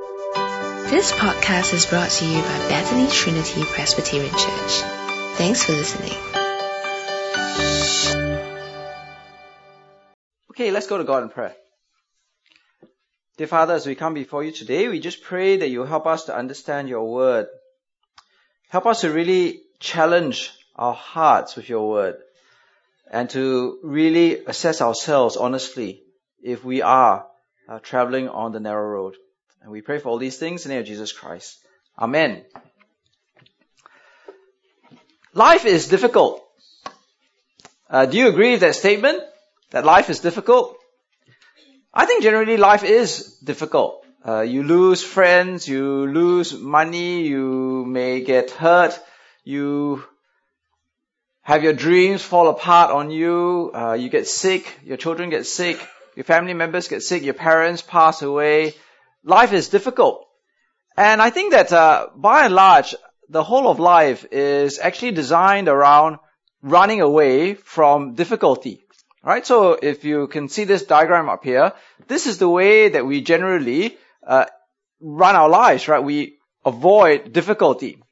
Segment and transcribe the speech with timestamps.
[0.00, 4.82] This podcast is brought to you by Bethany Trinity Presbyterian Church.
[5.36, 6.12] Thanks for listening.
[10.50, 11.54] Okay, let's go to God in prayer.
[13.36, 16.24] Dear Father, as we come before you today, we just pray that you help us
[16.24, 17.48] to understand your word.
[18.70, 22.16] Help us to really challenge our hearts with your word
[23.10, 26.02] and to really assess ourselves honestly
[26.42, 27.26] if we are
[27.68, 29.16] uh, traveling on the narrow road.
[29.62, 31.58] And we pray for all these things in the name of Jesus Christ.
[31.98, 32.44] Amen.
[35.34, 36.42] Life is difficult.
[37.88, 39.22] Uh, do you agree with that statement?
[39.70, 40.76] That life is difficult?
[41.92, 44.04] I think generally life is difficult.
[44.26, 48.98] Uh, you lose friends, you lose money, you may get hurt,
[49.44, 50.04] you
[51.42, 55.84] have your dreams fall apart on you, uh, you get sick, your children get sick,
[56.16, 58.74] your family members get sick, your parents pass away,
[59.24, 60.26] life is difficult.
[60.96, 62.94] And I think that uh, by and large,
[63.28, 66.18] the whole of life is actually designed around
[66.62, 68.84] running away from difficulty.
[69.22, 69.46] Right?
[69.46, 71.72] So if you can see this diagram up here,
[72.08, 74.46] this is the way that we generally uh,
[75.00, 76.02] run our lives, right?
[76.02, 78.02] We avoid difficulty.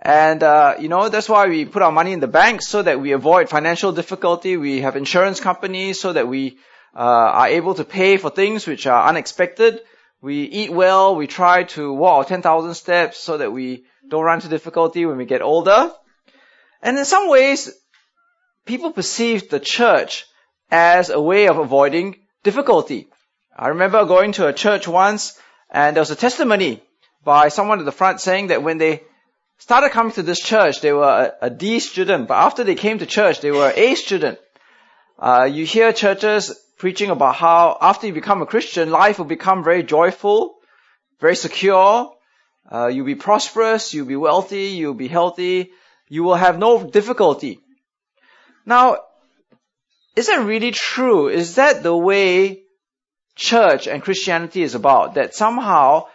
[0.00, 3.00] And, uh, you know, that's why we put our money in the bank so that
[3.00, 4.56] we avoid financial difficulty.
[4.56, 6.58] We have insurance companies so that we
[6.94, 7.00] uh,
[7.40, 9.80] are able to pay for things which are unexpected.
[10.20, 11.14] We eat well.
[11.14, 15.26] We try to walk 10,000 steps so that we don't run into difficulty when we
[15.26, 15.92] get older.
[16.82, 17.70] And in some ways,
[18.64, 20.26] people perceive the church
[20.70, 23.08] as a way of avoiding difficulty.
[23.56, 26.82] I remember going to a church once and there was a testimony
[27.24, 29.02] by someone at the front saying that when they
[29.58, 32.98] started coming to this church, they were a, a D student, but after they came
[32.98, 34.38] to church, they were A student.
[35.18, 39.64] Uh, you hear churches preaching about how after you become a Christian, life will become
[39.64, 40.54] very joyful,
[41.20, 42.14] very secure.
[42.70, 45.72] Uh, you'll be prosperous, you'll be wealthy, you'll be healthy,
[46.08, 47.60] you will have no difficulty.
[48.64, 48.98] Now,
[50.14, 51.28] is that really true?
[51.28, 52.62] Is that the way
[53.34, 55.14] church and Christianity is about?
[55.14, 56.06] That somehow,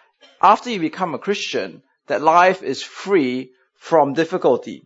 [0.41, 4.83] after you become a Christian, that life is free from difficulty.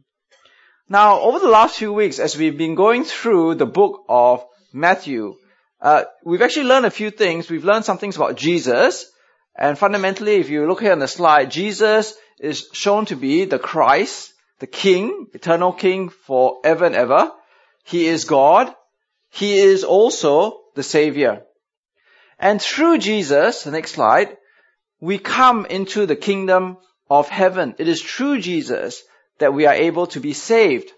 [0.88, 5.35] Now, over the last few weeks, as we've been going through the book of Matthew,
[5.81, 7.49] uh, we've actually learned a few things.
[7.49, 9.05] We've learned some things about Jesus.
[9.55, 13.59] And fundamentally, if you look here on the slide, Jesus is shown to be the
[13.59, 17.31] Christ, the King, eternal King forever and ever.
[17.83, 18.73] He is God.
[19.29, 21.43] He is also the Savior.
[22.39, 24.38] And through Jesus, the next slide,
[24.99, 26.77] we come into the kingdom
[27.09, 27.75] of heaven.
[27.77, 29.03] It is through Jesus
[29.39, 30.91] that we are able to be saved.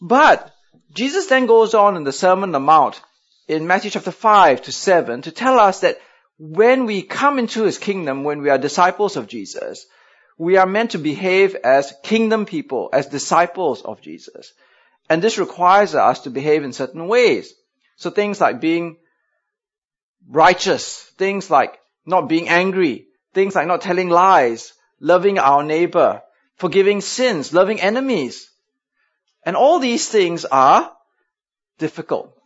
[0.00, 0.50] But
[0.92, 3.00] Jesus then goes on in the Sermon on the Mount
[3.50, 5.98] in Matthew chapter 5 to 7 to tell us that
[6.38, 9.86] when we come into his kingdom, when we are disciples of Jesus,
[10.38, 14.52] we are meant to behave as kingdom people, as disciples of Jesus.
[15.08, 17.52] And this requires us to behave in certain ways.
[17.96, 18.98] So things like being
[20.28, 26.22] righteous, things like not being angry, things like not telling lies, loving our neighbor,
[26.54, 28.48] forgiving sins, loving enemies.
[29.42, 30.92] And all these things are
[31.78, 32.39] difficult.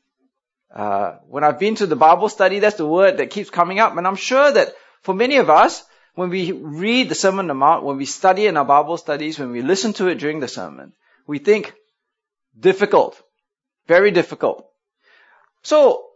[0.74, 3.96] Uh, when I've been to the Bible study, that's the word that keeps coming up.
[3.96, 5.84] And I'm sure that for many of us,
[6.16, 9.38] when we read the Sermon on the Mount, when we study in our Bible studies,
[9.38, 10.92] when we listen to it during the sermon,
[11.26, 11.72] we think
[12.58, 13.20] difficult,
[13.86, 14.68] very difficult.
[15.62, 16.06] So,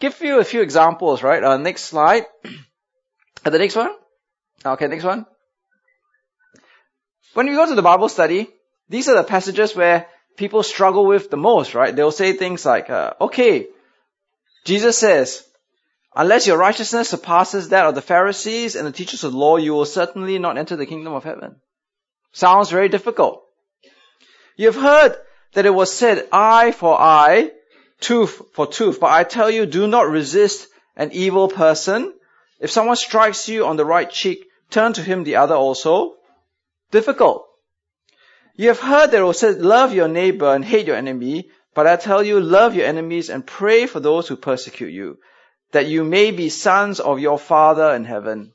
[0.00, 1.42] give you a few examples, right?
[1.42, 2.26] Uh, next slide.
[3.42, 3.88] Uh, the next one.
[4.66, 5.24] Okay, next one.
[7.32, 8.50] When we go to the Bible study,
[8.90, 11.96] these are the passages where people struggle with the most, right?
[11.96, 13.68] They'll say things like, uh, okay,
[14.64, 15.44] Jesus says,
[16.14, 19.72] unless your righteousness surpasses that of the Pharisees and the teachers of the law, you
[19.72, 21.56] will certainly not enter the kingdom of heaven.
[22.32, 23.42] Sounds very difficult.
[24.56, 25.16] You've heard
[25.54, 27.50] that it was said, eye for eye,
[28.00, 32.12] tooth for tooth, but I tell you, do not resist an evil person.
[32.60, 36.16] If someone strikes you on the right cheek, turn to him the other also.
[36.90, 37.46] Difficult.
[38.56, 41.48] You have heard that it was said, love your neighbor and hate your enemy.
[41.80, 45.16] But I tell you, love your enemies and pray for those who persecute you,
[45.72, 48.52] that you may be sons of your Father in heaven.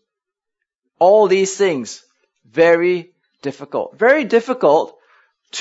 [0.99, 2.05] All these things,
[2.47, 3.97] very difficult.
[3.97, 4.99] Very difficult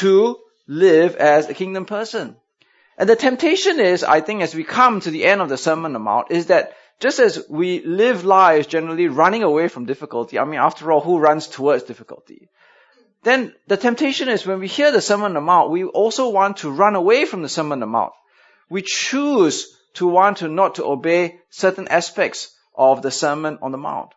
[0.03, 2.37] to live as a kingdom person.
[2.99, 5.87] And the temptation is, I think, as we come to the end of the Sermon
[5.87, 10.39] on the Mount, is that just as we live lives generally running away from difficulty,
[10.39, 12.51] I mean, after all, who runs towards difficulty?
[13.25, 16.59] Then the temptation is when we hear the Sermon on the Mount, we also want
[16.59, 18.13] to run away from the Sermon on the Mount.
[18.69, 23.79] We choose to want to not to obey certain aspects of the Sermon on the
[23.79, 24.11] Mount.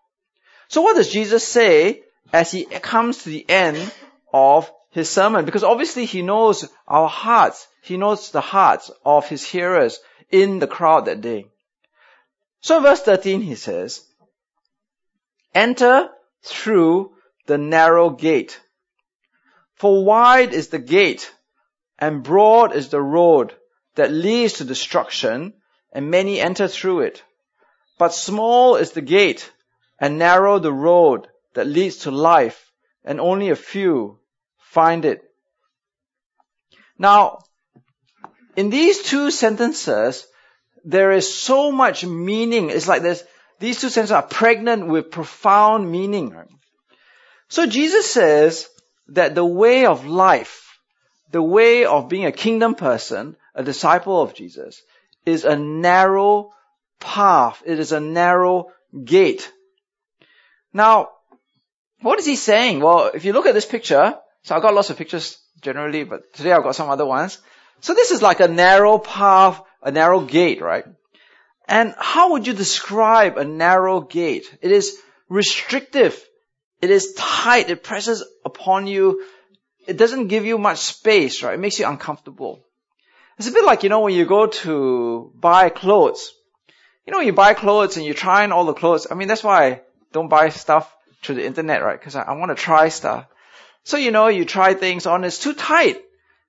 [0.67, 3.93] So what does Jesus say as he comes to the end
[4.33, 5.45] of his sermon?
[5.45, 7.67] Because obviously he knows our hearts.
[7.81, 9.99] He knows the hearts of his hearers
[10.29, 11.47] in the crowd that day.
[12.59, 14.03] So in verse 13 he says,
[15.53, 16.09] enter
[16.43, 17.13] through
[17.45, 18.59] the narrow gate.
[19.77, 21.31] For wide is the gate
[21.99, 23.55] and broad is the road
[23.95, 25.53] that leads to destruction
[25.91, 27.23] and many enter through it.
[27.99, 29.51] But small is the gate
[29.99, 32.71] and narrow the road that leads to life
[33.03, 34.19] and only a few
[34.57, 35.23] find it.
[36.97, 37.39] Now,
[38.55, 40.27] in these two sentences,
[40.83, 42.71] there is so much meaning.
[42.71, 43.23] It's like this,
[43.59, 46.35] these two sentences are pregnant with profound meaning.
[47.49, 48.67] So Jesus says
[49.09, 50.79] that the way of life,
[51.31, 54.81] the way of being a kingdom person, a disciple of Jesus,
[55.25, 56.51] is a narrow
[56.99, 57.61] path.
[57.65, 58.71] It is a narrow
[59.03, 59.51] gate.
[60.73, 61.09] Now,
[62.01, 62.79] what is he saying?
[62.79, 66.33] Well, if you look at this picture, so I've got lots of pictures generally, but
[66.33, 67.39] today I've got some other ones.
[67.81, 70.85] So this is like a narrow path, a narrow gate, right?
[71.67, 74.45] And how would you describe a narrow gate?
[74.61, 74.97] It is
[75.29, 76.23] restrictive.
[76.81, 77.69] It is tight.
[77.69, 79.23] It presses upon you.
[79.87, 81.55] It doesn't give you much space, right?
[81.55, 82.63] It makes you uncomfortable.
[83.37, 86.33] It's a bit like, you know, when you go to buy clothes.
[87.05, 89.07] You know, you buy clothes and you try on all the clothes.
[89.09, 89.81] I mean, that's why I
[90.11, 90.93] don't buy stuff
[91.23, 91.99] through the internet, right?
[91.99, 93.27] Because I, I want to try stuff.
[93.83, 96.01] So, you know, you try things on, it's too tight.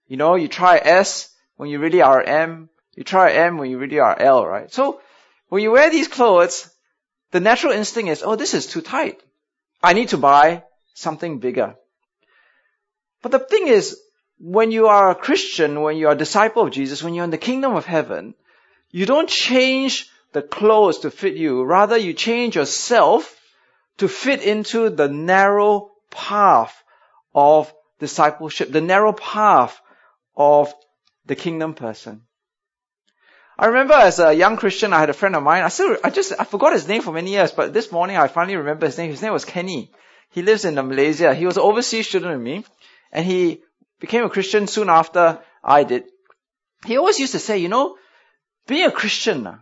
[0.08, 2.68] You know, you try S when you really are M.
[2.96, 4.72] You try M when you really are L, right?
[4.72, 5.00] So,
[5.48, 6.68] when you wear these clothes,
[7.30, 9.20] the natural instinct is, oh, this is too tight.
[9.82, 10.64] I need to buy
[10.94, 11.76] something bigger.
[13.22, 13.98] But the thing is,
[14.38, 17.30] when you are a Christian, when you are a disciple of Jesus, when you're in
[17.30, 18.34] the kingdom of heaven,
[18.90, 21.62] you don't change the clothes to fit you.
[21.62, 23.34] Rather, you change yourself
[23.98, 26.82] to fit into the narrow path
[27.34, 29.80] of discipleship, the narrow path
[30.36, 30.72] of
[31.26, 32.22] the kingdom person.
[33.58, 35.64] I remember as a young Christian, I had a friend of mine.
[35.64, 38.28] I still, I just, I forgot his name for many years, but this morning I
[38.28, 39.10] finally remember his name.
[39.10, 39.90] His name was Kenny.
[40.30, 41.34] He lives in Malaysia.
[41.34, 42.64] He was an overseas student with me,
[43.10, 43.62] and he
[43.98, 46.04] became a Christian soon after I did.
[46.86, 47.96] He always used to say, you know,
[48.68, 49.58] being a Christian ah,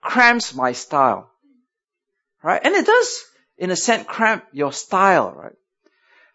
[0.00, 1.30] cramps my style.
[2.42, 2.60] Right?
[2.64, 3.24] And it does,
[3.56, 5.54] in a sense, cramp your style, right?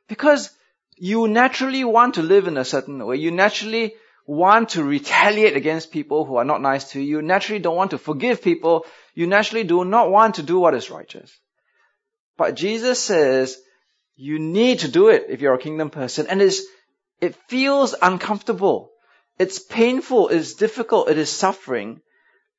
[0.08, 0.52] Because
[0.96, 3.18] you naturally want to live in a certain way.
[3.18, 3.96] You naturally
[4.28, 7.18] want to retaliate against people who are not nice to you.
[7.18, 8.86] You naturally don't want to forgive people.
[9.16, 11.32] You naturally do not want to do what is righteous.
[12.38, 13.58] But Jesus says
[14.16, 16.28] you need to do it if you're a kingdom person.
[16.28, 18.92] And it feels uncomfortable.
[19.40, 20.28] It's painful.
[20.28, 21.10] It's difficult.
[21.10, 22.02] It is suffering.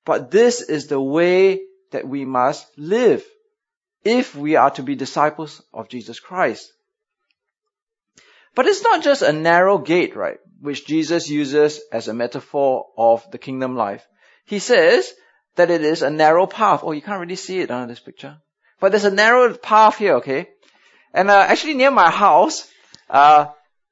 [0.07, 1.61] But this is the way
[1.91, 3.25] that we must live
[4.05, 6.73] if we are to be disciples of Jesus Christ.
[8.55, 10.39] But it's not just a narrow gate, right?
[10.61, 14.07] Which Jesus uses as a metaphor of the kingdom life.
[14.47, 15.13] He says
[15.57, 16.81] that it is a narrow path.
[16.83, 18.39] Oh, you can't really see it under this picture.
[18.81, 20.49] But there's a narrow path here, okay?
[21.13, 22.69] And uh, actually near my house,
[23.11, 23.47] uh,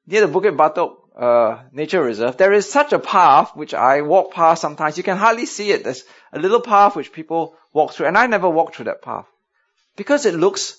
[0.07, 4.33] near the Bukit Batok uh, Nature Reserve, there is such a path which I walk
[4.33, 4.97] past sometimes.
[4.97, 5.85] You can hardly see it.
[5.85, 9.27] There's a little path which people walk through, and I never walk through that path
[9.97, 10.77] because it looks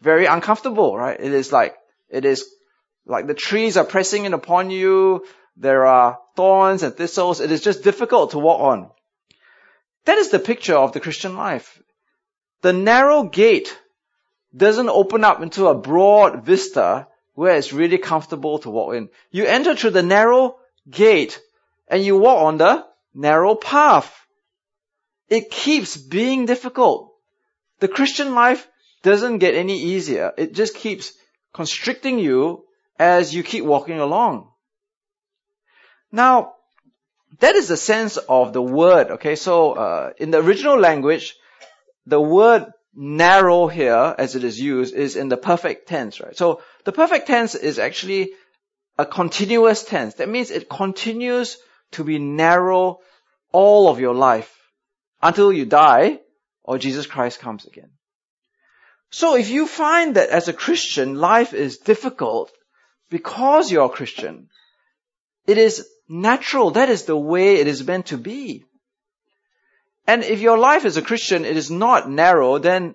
[0.00, 1.18] very uncomfortable, right?
[1.18, 1.74] It is like
[2.08, 2.48] it is
[3.06, 5.24] like the trees are pressing in upon you.
[5.56, 7.40] There are thorns and thistles.
[7.40, 8.90] It is just difficult to walk on.
[10.04, 11.80] That is the picture of the Christian life.
[12.62, 13.76] The narrow gate
[14.54, 19.08] doesn't open up into a broad vista where it's really comfortable to walk in.
[19.30, 20.56] You enter through the narrow
[20.88, 21.40] gate
[21.88, 22.84] and you walk on the
[23.14, 24.12] narrow path.
[25.28, 27.12] It keeps being difficult.
[27.80, 28.66] The Christian life
[29.02, 30.32] doesn't get any easier.
[30.36, 31.12] It just keeps
[31.52, 32.65] constricting you
[32.98, 34.50] as you keep walking along.
[36.12, 36.54] Now,
[37.40, 39.36] that is the sense of the word, okay?
[39.36, 41.34] So, uh, in the original language,
[42.06, 46.36] the word narrow here, as it is used, is in the perfect tense, right?
[46.36, 48.32] So, the perfect tense is actually
[48.98, 50.14] a continuous tense.
[50.14, 51.58] That means it continues
[51.92, 53.00] to be narrow
[53.52, 54.52] all of your life
[55.22, 56.20] until you die
[56.62, 57.90] or Jesus Christ comes again.
[59.10, 62.52] So if you find that as a Christian, life is difficult,
[63.10, 64.48] because you're a Christian.
[65.46, 66.72] It is natural.
[66.72, 68.64] That is the way it is meant to be.
[70.06, 72.94] And if your life as a Christian, it is not narrow, then,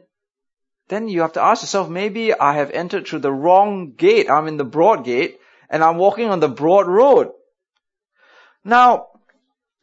[0.87, 4.29] then you have to ask yourself, maybe I have entered through the wrong gate.
[4.29, 5.39] I'm in the broad gate
[5.69, 7.31] and I'm walking on the broad road.
[8.63, 9.07] Now,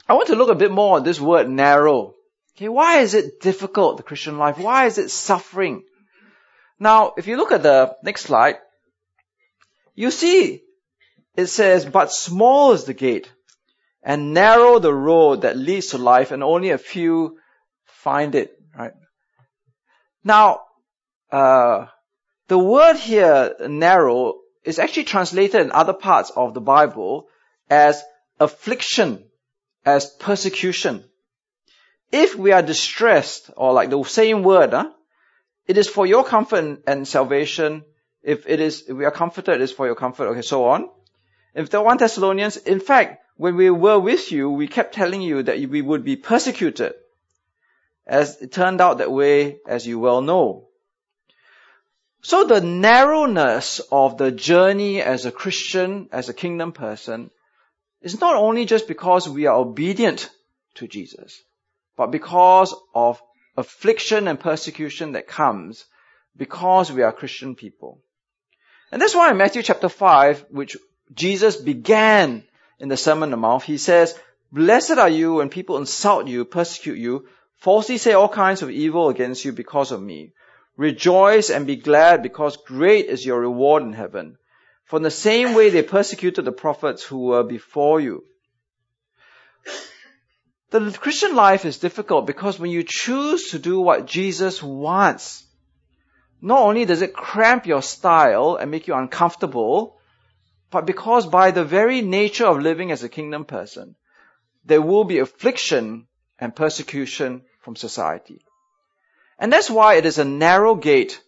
[0.09, 2.15] I want to look a bit more at this word narrow.
[2.57, 4.59] Okay, why is it difficult, the Christian life?
[4.59, 5.85] Why is it suffering?
[6.81, 8.57] Now, if you look at the next slide,
[9.99, 10.63] you see
[11.35, 13.31] it says, but small is the gate
[14.03, 17.39] and narrow the road that leads to life and only a few
[17.85, 18.93] find it, right?
[20.25, 20.63] Now,
[21.31, 21.87] uh,
[22.49, 27.29] the word here, narrow, is actually translated in other parts of the Bible
[27.69, 28.03] as
[28.41, 29.25] affliction,
[29.85, 31.05] as persecution.
[32.11, 34.91] If we are distressed, or like the same word, huh,
[35.67, 37.85] it is for your comfort and, salvation.
[38.29, 40.27] If it is, if we are comforted, it is for your comfort.
[40.29, 40.91] Okay, so on.
[41.55, 45.43] If the 1 Thessalonians, in fact, when we were with you, we kept telling you
[45.45, 46.93] that we would be persecuted.
[48.07, 50.69] As it turned out that way, as you well know.
[52.21, 57.31] So the narrowness of the journey as a Christian, as a kingdom person,
[58.03, 60.29] is not only just because we are obedient
[60.75, 61.43] to Jesus,
[61.97, 63.23] but because of
[63.57, 65.87] affliction and persecution that comes
[66.37, 68.03] because we are Christian people.
[68.91, 70.77] And that's why in Matthew chapter 5, which
[71.15, 72.45] Jesus began
[72.79, 74.19] in the Sermon on the Mount, he says,
[74.51, 77.29] Blessed are you when people insult you, persecute you,
[77.59, 80.33] falsely say all kinds of evil against you because of me.
[80.77, 84.39] Rejoice and be glad because great is your reward in heaven.
[84.85, 88.25] For in the same way they persecuted the prophets who were before you.
[90.71, 95.45] The Christian life is difficult because when you choose to do what Jesus wants,
[96.41, 99.99] not only does it cramp your style and make you uncomfortable,
[100.71, 103.97] but because by the very nature of living as a kingdom person,
[104.65, 106.07] there will be affliction
[106.39, 108.45] and persecution from society.
[109.39, 111.21] And that's why it is a narrow gate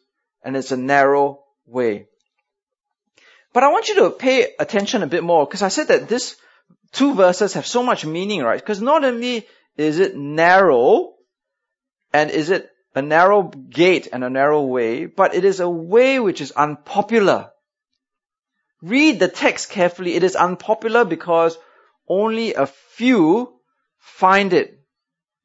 [0.42, 2.06] and it's a narrow way.
[3.52, 6.36] But I want you to pay attention a bit more because I said that this
[6.92, 8.60] two verses have so much meaning, right?
[8.60, 11.14] Because not only is it narrow
[12.12, 16.18] and is it a narrow gate and a narrow way, but it is a way
[16.18, 17.50] which is unpopular.
[18.82, 20.14] Read the text carefully.
[20.14, 21.56] It is unpopular because
[22.08, 23.60] only a few
[23.98, 24.80] find it.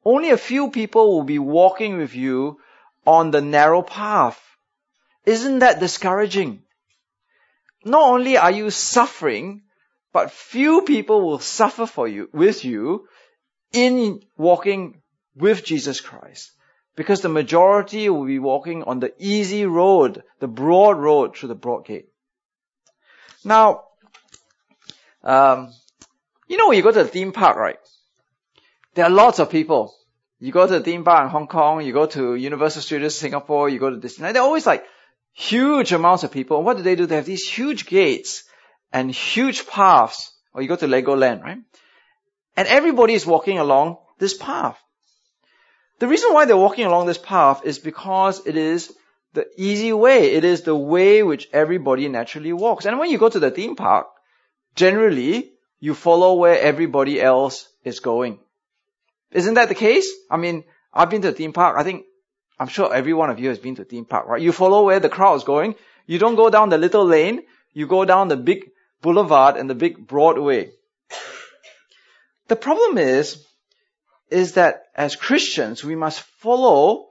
[0.04, 2.60] Only a few people will be walking with you
[3.06, 4.40] on the narrow path.
[5.24, 6.62] Isn't that discouraging?
[7.84, 9.62] Not only are you suffering,
[10.12, 13.06] but few people will suffer for you, with you,
[13.72, 15.02] in walking
[15.34, 16.52] with Jesus Christ.
[16.96, 21.54] Because the majority will be walking on the easy road, the broad road through the
[21.54, 22.08] broad gate.
[23.44, 23.84] Now,
[25.22, 25.72] um,
[26.48, 27.78] you know when you go to the theme park, right?
[28.94, 29.94] There are lots of people.
[30.38, 33.68] You go to the theme park in Hong Kong, you go to Universal Studios Singapore,
[33.68, 34.84] you go to Disneyland, they're always like
[35.34, 36.62] huge amounts of people.
[36.62, 37.06] What do they do?
[37.06, 38.44] They have these huge gates
[38.92, 41.58] and huge paths, or you go to Legoland, right?
[42.56, 44.78] And everybody is walking along this path.
[45.98, 48.94] The reason why they're walking along this path is because it is
[49.32, 50.32] the easy way.
[50.32, 52.84] It is the way which everybody naturally walks.
[52.84, 54.08] And when you go to the theme park,
[54.74, 58.38] generally, you follow where everybody else is going.
[59.32, 60.10] Isn't that the case?
[60.30, 61.76] I mean, I've been to the theme park.
[61.78, 62.04] I think,
[62.58, 64.40] I'm sure every one of you has been to the theme park, right?
[64.40, 65.74] You follow where the crowd is going.
[66.06, 67.42] You don't go down the little lane.
[67.72, 68.70] You go down the big
[69.02, 70.72] boulevard and the big Broadway.
[72.48, 73.44] The problem is,
[74.30, 77.08] is that as Christians, we must follow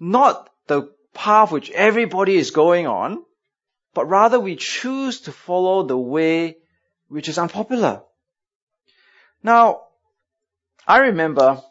[0.00, 3.22] not the path which everybody is going on,
[3.94, 6.56] but rather we choose to follow the way
[7.08, 8.02] which is unpopular.
[9.42, 9.82] Now,
[10.86, 11.62] I remember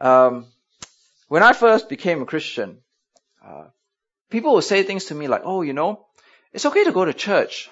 [0.00, 0.46] um,
[1.28, 2.78] when I first became a Christian,
[3.44, 3.66] uh,
[4.30, 6.06] people would say things to me like, "Oh, you know,
[6.52, 7.70] it's okay to go to church,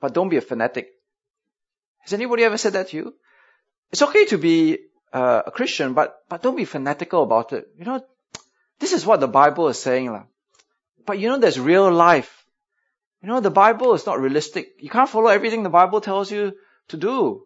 [0.00, 0.88] but don't be a fanatic.
[2.00, 3.14] Has anybody ever said that to you?
[3.92, 4.78] It's okay to be
[5.12, 7.68] uh, a Christian, but, but don't be fanatical about it.
[7.78, 8.04] You know,
[8.78, 10.10] this is what the Bible is saying.
[10.10, 10.24] La.
[11.06, 12.44] But you know, there's real life.
[13.22, 14.72] You know, the Bible is not realistic.
[14.80, 16.54] You can't follow everything the Bible tells you
[16.88, 17.44] to do.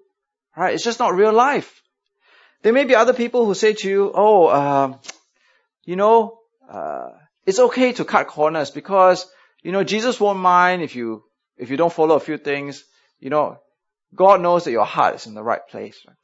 [0.57, 0.75] Right?
[0.75, 1.83] It's just not real life.
[2.63, 4.97] There may be other people who say to you, oh, uh,
[5.85, 6.39] you know,
[6.71, 7.11] uh,
[7.45, 9.27] it's okay to cut corners because,
[9.63, 11.23] you know, Jesus won't mind if you
[11.57, 12.85] if you don't follow a few things,
[13.19, 13.59] you know,
[14.15, 15.99] God knows that your heart is in the right place.
[16.07, 16.17] Right?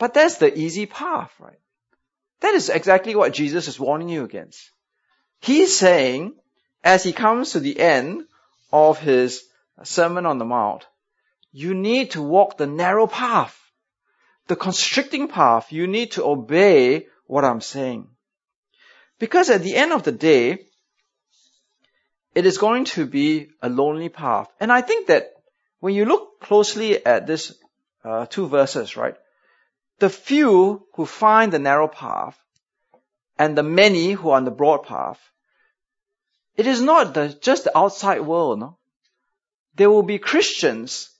[0.00, 1.60] But that's the easy path, right?
[2.40, 4.70] That is exactly what Jesus is warning you against.
[5.40, 6.32] He's saying,
[6.82, 8.24] as he comes to the end
[8.72, 9.44] of his
[9.82, 10.86] Sermon on the Mount,
[11.52, 13.54] you need to walk the narrow path,
[14.46, 15.70] the constricting path.
[15.70, 18.08] You need to obey what I'm saying.
[19.18, 20.64] Because at the end of the day,
[22.34, 24.48] it is going to be a lonely path.
[24.60, 25.34] And I think that
[25.80, 27.54] when you look closely at this
[28.02, 29.16] uh, two verses, right,
[30.00, 32.38] the few who find the narrow path
[33.38, 35.20] and the many who are on the broad path,
[36.56, 38.78] it is not the, just the outside world, no?
[39.74, 41.10] There will be Christians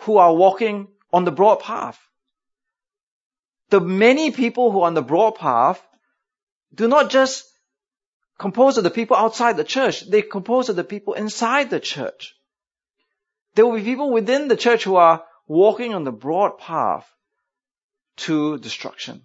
[0.00, 1.98] who are walking on the broad path.
[3.70, 5.80] The many people who are on the broad path
[6.74, 7.44] do not just
[8.38, 12.34] compose of the people outside the church, they compose of the people inside the church.
[13.54, 17.08] There will be people within the church who are walking on the broad path
[18.26, 19.22] to destruction.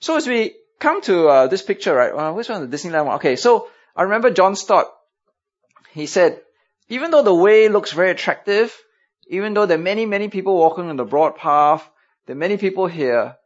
[0.00, 2.12] So as we come to uh, this picture, right?
[2.12, 2.68] Uh, which one?
[2.68, 3.16] The Disneyland one.
[3.16, 4.92] Okay, so I remember John Stott.
[5.92, 6.40] He said,
[6.88, 8.76] even though the way looks very attractive,
[9.28, 11.88] even though there are many, many people walking on the broad path,
[12.26, 13.36] there are many people here,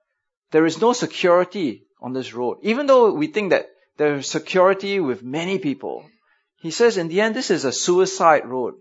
[0.50, 2.58] there is no security on this road.
[2.62, 6.04] Even though we think that there is security with many people,
[6.56, 8.74] he says in the end this is a suicide road.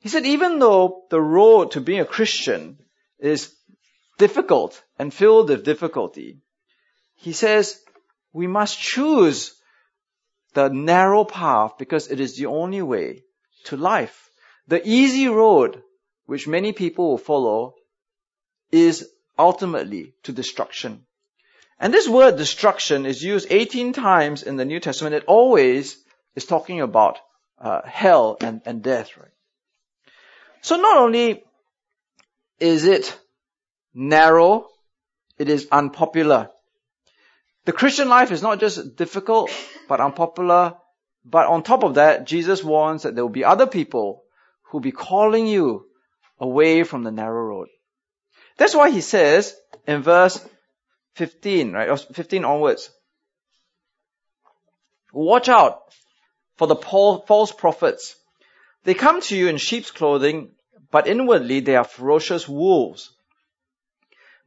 [0.00, 2.78] He said even though the road to being a Christian
[3.18, 3.54] is
[4.20, 6.38] difficult and filled with difficulty,
[7.16, 7.80] he says
[8.32, 9.54] we must choose
[10.54, 13.24] the narrow path because it is the only way
[13.64, 14.30] to life.
[14.68, 15.82] The easy road,
[16.26, 17.74] which many people will follow,
[18.70, 19.08] is
[19.38, 21.06] ultimately to destruction.
[21.78, 25.14] And this word destruction is used 18 times in the New Testament.
[25.14, 25.96] It always
[26.34, 27.18] is talking about
[27.58, 29.36] uh, hell and, and death, right?
[30.60, 31.42] So not only
[32.58, 33.18] is it
[33.94, 34.68] narrow,
[35.38, 36.50] it is unpopular.
[37.64, 39.50] The Christian life is not just difficult,
[39.88, 40.74] but unpopular.
[41.24, 44.24] But on top of that, Jesus warns that there will be other people
[44.62, 45.86] who will be calling you
[46.38, 47.68] away from the narrow road.
[48.56, 49.54] That's why he says
[49.86, 50.42] in verse
[51.14, 52.90] 15, right, or 15 onwards,
[55.12, 55.82] watch out
[56.56, 58.16] for the false prophets.
[58.84, 60.52] They come to you in sheep's clothing,
[60.90, 63.10] but inwardly they are ferocious wolves.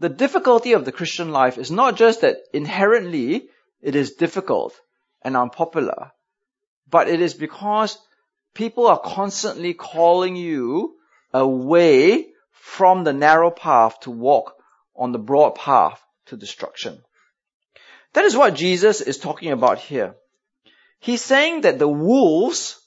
[0.00, 3.48] the difficulty of the Christian life is not just that inherently
[3.80, 4.78] it is difficult
[5.22, 6.12] and unpopular,
[6.88, 7.98] but it is because
[8.54, 10.96] people are constantly calling you
[11.32, 14.54] away from the narrow path to walk
[14.94, 17.02] on the broad path to destruction.
[18.12, 20.14] That is what Jesus is talking about here.
[21.00, 22.80] He's saying that the wolves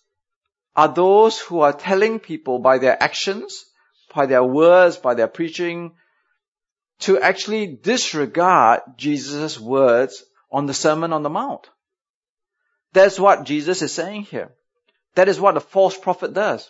[0.76, 3.65] are those who are telling people by their actions,
[4.13, 5.93] by their words, by their preaching,
[7.02, 11.70] to actually disregard Jesus' words on the Sermon on the Mount.
[12.94, 14.52] That's what Jesus is saying here.
[15.16, 16.70] That is what the false prophet does.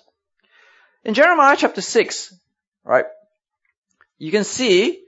[1.04, 2.34] In Jeremiah chapter 6,
[2.84, 3.06] right,
[4.18, 5.04] you can see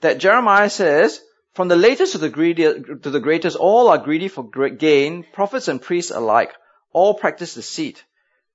[0.00, 1.20] that Jeremiah says,
[1.54, 5.68] from the latest to the, greedy, to the greatest, all are greedy for gain, prophets
[5.68, 6.52] and priests alike,
[6.92, 8.04] all practice deceit.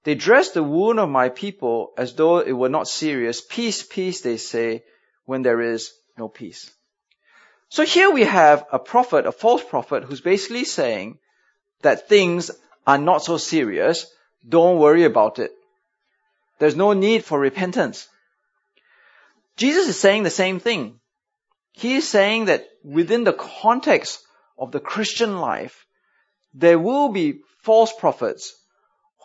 [0.03, 3.41] They dress the wound of my people as though it were not serious.
[3.41, 4.83] Peace, peace, they say,
[5.25, 6.71] when there is no peace.
[7.69, 11.19] So here we have a prophet, a false prophet, who's basically saying
[11.81, 12.49] that things
[12.85, 14.07] are not so serious.
[14.47, 15.51] Don't worry about it.
[16.59, 18.07] There's no need for repentance.
[19.57, 20.99] Jesus is saying the same thing.
[21.73, 24.21] He is saying that within the context
[24.57, 25.85] of the Christian life,
[26.53, 28.55] there will be false prophets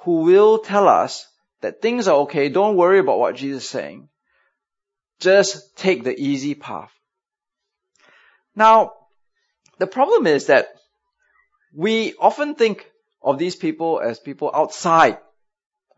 [0.03, 1.27] who will tell us
[1.61, 2.49] that things are okay.
[2.49, 4.09] Don't worry about what Jesus is saying.
[5.23, 6.91] Just take the easy path.
[8.57, 8.95] Now,
[9.79, 10.75] the problem is that
[11.73, 12.91] we often think
[13.23, 15.19] of these people as people outside.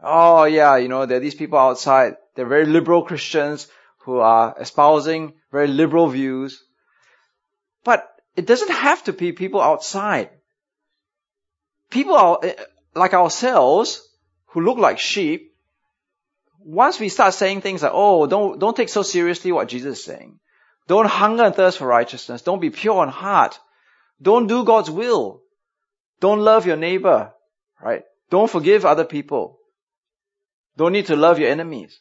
[0.02, 2.16] Oh yeah, you know, there are these people outside.
[2.34, 3.66] They're very liberal Christians
[4.00, 6.62] who are espousing very liberal views.
[7.82, 8.06] But
[8.36, 10.28] it doesn't have to be people outside.
[11.88, 12.54] People are, eh,
[12.94, 14.06] like ourselves
[14.48, 15.53] who look like sheep
[16.64, 20.04] once we start saying things like, oh, don't, don't take so seriously what Jesus is
[20.04, 20.38] saying.
[20.88, 22.42] Don't hunger and thirst for righteousness.
[22.42, 23.58] Don't be pure in heart.
[24.20, 25.42] Don't do God's will.
[26.20, 27.32] Don't love your neighbor,
[27.82, 28.02] right?
[28.30, 29.58] Don't forgive other people.
[30.76, 31.98] Don't need to love your enemies.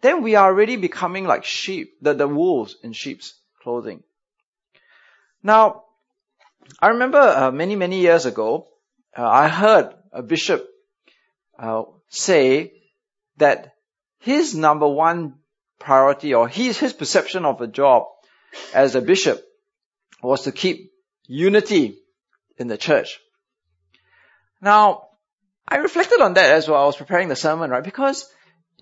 [0.00, 4.02] Then we are already becoming like sheep, the, the wolves in sheep's clothing.
[5.42, 5.84] Now,
[6.80, 8.68] I remember uh, many, many years ago,
[9.16, 10.68] uh, I heard a bishop
[11.58, 12.72] uh, say
[13.38, 13.74] that
[14.18, 15.34] his number one
[15.78, 18.04] priority or his, his perception of a job
[18.74, 19.44] as a bishop
[20.22, 20.92] was to keep
[21.26, 21.98] unity
[22.56, 23.20] in the church.
[24.60, 25.08] Now,
[25.66, 26.82] I reflected on that as well.
[26.82, 27.84] I was preparing the sermon, right?
[27.84, 28.28] Because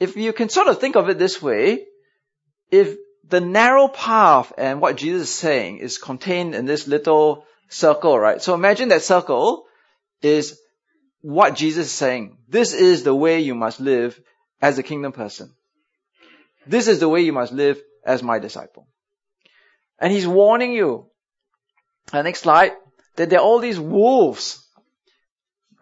[0.01, 1.85] if you can sort of think of it this way,
[2.71, 2.97] if
[3.29, 8.41] the narrow path and what Jesus is saying is contained in this little circle, right?
[8.41, 9.65] So imagine that circle
[10.23, 10.59] is
[11.21, 12.39] what Jesus is saying.
[12.49, 14.19] This is the way you must live
[14.61, 15.55] as a kingdom person.
[16.67, 18.87] This is the way you must live as my disciple.
[19.99, 21.11] And he's warning you.
[22.13, 22.73] The next slide,
[23.17, 24.65] that there are all these wolves,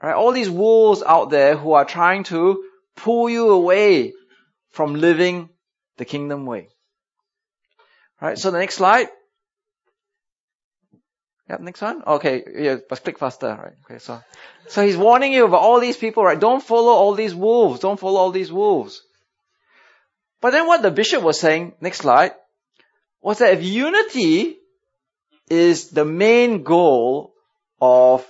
[0.03, 0.15] right?
[0.15, 2.65] All these wolves out there who are trying to
[2.97, 4.15] pull you away
[4.71, 5.51] from living
[5.97, 6.69] the kingdom way.
[8.21, 8.39] Right?
[8.39, 9.09] So the next slide.
[11.48, 12.02] Yep, next one.
[12.07, 13.74] Okay, yeah, but click faster, right?
[13.85, 14.20] Okay, so,
[14.68, 16.40] so he's warning you about all these people, right?
[16.40, 17.80] Don't follow all these wolves.
[17.80, 19.02] Don't follow all these wolves.
[20.40, 22.33] But then what the bishop was saying, next slide,
[23.20, 24.57] was that if unity
[25.48, 27.35] is the main goal
[27.80, 28.26] of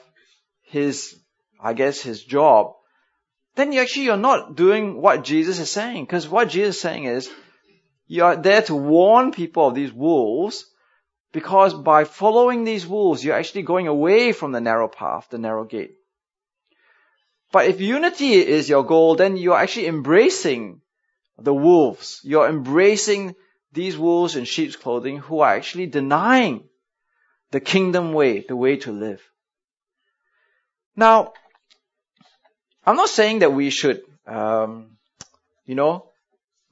[0.62, 1.16] his,
[1.61, 2.74] I guess, his job,
[3.55, 6.05] then you actually you're not doing what Jesus is saying.
[6.05, 7.31] Because what Jesus is saying is,
[8.07, 10.66] you are there to warn people of these wolves,
[11.35, 15.64] because by following these wolves, you're actually going away from the narrow path, the narrow
[15.64, 15.97] gate.
[17.51, 20.81] But if unity is your goal, then you're actually embracing
[21.37, 22.20] the wolves.
[22.23, 23.35] You're embracing
[23.73, 26.68] these wolves in sheep's clothing who are actually denying
[27.51, 29.20] the kingdom way, the way to live.
[30.94, 31.33] Now,
[32.87, 34.99] I'm not saying that we should, um,
[35.66, 36.07] you know,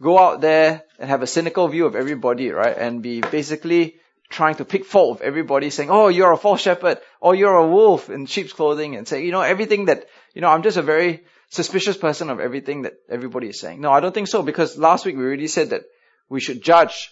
[0.01, 2.77] go out there and have a cynical view of everybody, right?
[2.79, 3.97] And be basically
[4.33, 7.69] trying to pick fault with everybody saying, oh, you're a false shepherd, or you're a
[7.69, 10.83] wolf in sheep's clothing and say, you know, everything that, you know, I'm just a
[10.83, 13.81] very suspicious person of everything that everybody is saying.
[13.81, 15.83] No, I don't think so because last week we already said that
[16.29, 17.11] we should judge,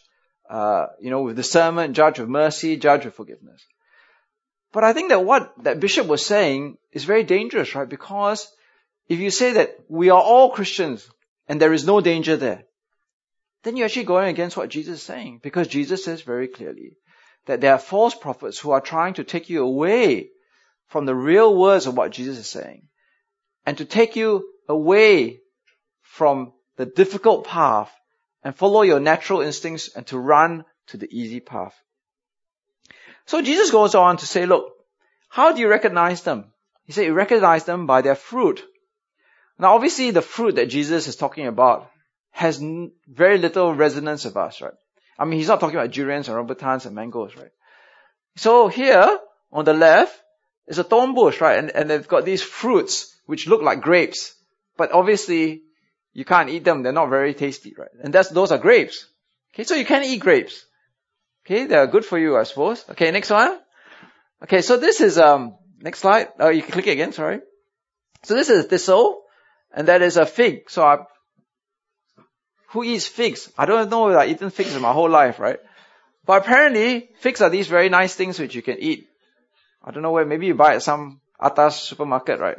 [0.48, 3.64] uh, you know, with discernment, judge with mercy, judge with forgiveness.
[4.72, 7.88] But I think that what that bishop was saying is very dangerous, right?
[7.88, 8.50] Because
[9.08, 11.08] if you say that we are all Christians
[11.48, 12.64] and there is no danger there,
[13.62, 15.40] then you're actually going against what Jesus is saying.
[15.42, 16.96] Because Jesus says very clearly
[17.46, 20.30] that there are false prophets who are trying to take you away
[20.88, 22.88] from the real words of what Jesus is saying
[23.64, 25.40] and to take you away
[26.02, 27.92] from the difficult path
[28.42, 31.74] and follow your natural instincts and to run to the easy path.
[33.26, 34.72] So Jesus goes on to say, look,
[35.28, 36.52] how do you recognize them?
[36.84, 38.64] He said, you recognize them by their fruit.
[39.58, 41.90] Now obviously the fruit that Jesus is talking about
[42.32, 42.62] has
[43.06, 44.72] very little resonance of us, right?
[45.20, 47.52] I mean, he's not talking about durians and rambutans and mangoes, right?
[48.36, 49.18] So here,
[49.52, 50.18] on the left,
[50.66, 51.58] is a thorn bush, right?
[51.58, 54.34] And, and they've got these fruits which look like grapes.
[54.78, 55.62] But obviously,
[56.14, 56.82] you can't eat them.
[56.82, 57.90] They're not very tasty, right?
[58.02, 59.06] And that's, those are grapes.
[59.52, 60.64] Okay, so you can eat grapes.
[61.44, 62.84] Okay, they're good for you, I suppose.
[62.90, 63.58] Okay, next one.
[64.44, 66.28] Okay, so this is, um, next slide.
[66.38, 67.40] Oh, you can click it again, sorry.
[68.22, 69.22] So this is a thistle,
[69.70, 70.70] and that is a fig.
[70.70, 70.98] So I
[72.70, 73.50] who eats figs?
[73.58, 75.58] I don't know if I've eaten figs in my whole life, right?
[76.24, 79.08] But apparently, figs are these very nice things which you can eat.
[79.82, 82.58] I don't know where, maybe you buy at some atas supermarket, right?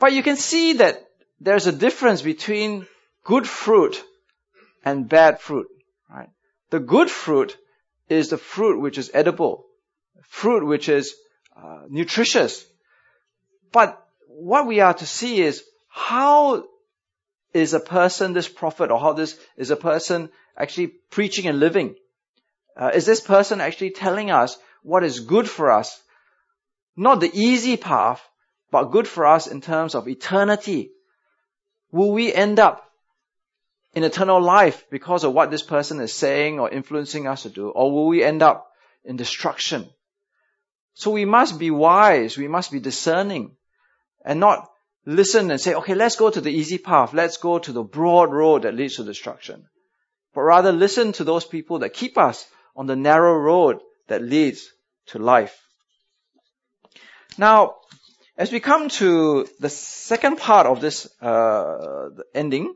[0.00, 1.02] But you can see that
[1.40, 2.86] there's a difference between
[3.22, 4.02] good fruit
[4.84, 5.68] and bad fruit,
[6.10, 6.28] right?
[6.70, 7.56] The good fruit
[8.08, 9.64] is the fruit which is edible,
[10.28, 11.14] fruit which is
[11.56, 12.66] uh, nutritious.
[13.72, 16.64] But what we are to see is how
[17.54, 21.94] is a person, this prophet, or how this is a person actually preaching and living?
[22.76, 26.02] Uh, is this person actually telling us what is good for us?
[26.96, 28.20] Not the easy path,
[28.70, 30.90] but good for us in terms of eternity.
[31.92, 32.90] Will we end up
[33.94, 37.68] in eternal life because of what this person is saying or influencing us to do?
[37.68, 38.72] Or will we end up
[39.04, 39.88] in destruction?
[40.94, 43.56] So we must be wise, we must be discerning,
[44.24, 44.68] and not
[45.06, 47.12] listen and say, okay, let's go to the easy path.
[47.12, 49.66] Let's go to the broad road that leads to destruction.
[50.34, 54.68] But rather listen to those people that keep us on the narrow road that leads
[55.06, 55.60] to life.
[57.38, 57.76] Now,
[58.36, 62.74] as we come to the second part of this uh, ending,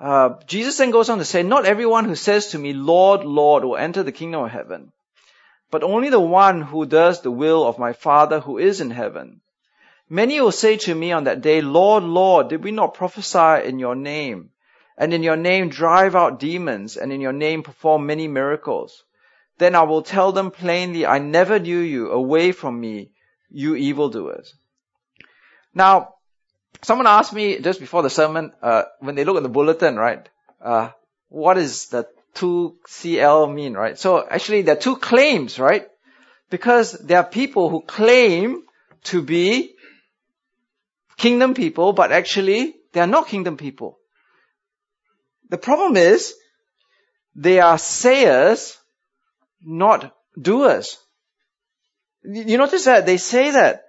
[0.00, 3.64] uh, Jesus then goes on to say, Not everyone who says to me, Lord, Lord,
[3.64, 4.92] will enter the kingdom of heaven,
[5.70, 9.40] but only the one who does the will of my Father who is in heaven.
[10.12, 13.78] Many will say to me on that day, Lord, Lord, did we not prophesy in
[13.78, 14.50] your name?
[14.98, 19.04] And in your name drive out demons, and in your name perform many miracles?
[19.56, 23.12] Then I will tell them plainly, I never knew you, away from me,
[23.50, 24.54] you evildoers.
[25.72, 26.16] Now,
[26.82, 30.28] someone asked me just before the sermon, uh, when they look at the bulletin, right,
[30.60, 30.90] uh,
[31.30, 33.98] what is the 2CL mean, right?
[33.98, 35.88] So actually there are two claims, right?
[36.50, 38.64] Because there are people who claim
[39.04, 39.74] to be
[41.16, 43.98] kingdom people, but actually they are not kingdom people.
[45.48, 46.34] The problem is
[47.34, 48.78] they are sayers,
[49.62, 50.98] not doers.
[52.24, 53.84] You notice that they say that.